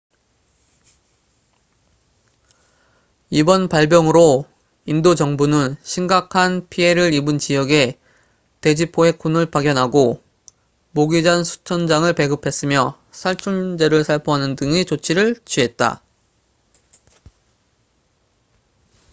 이번 3.29 3.69
발병으로 3.69 4.47
인도 4.87 5.13
정부는 5.13 5.75
심각한 5.83 6.67
피해를 6.69 7.13
입은 7.13 7.37
지역에 7.37 7.99
돼지 8.61 8.91
포획꾼을 8.91 9.51
파견하고 9.51 10.19
모기장 10.89 11.43
수천 11.43 11.85
장을 11.85 12.11
배급했으며 12.13 12.99
살충제를 13.11 14.03
살포하는 14.03 14.55
등의 14.55 14.85
조치를 14.85 15.35
취했다 15.45 16.01